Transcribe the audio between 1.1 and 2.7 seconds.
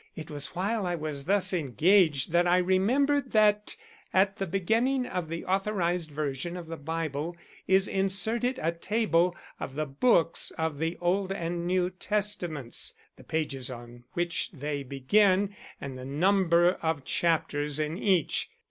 thus engaged that I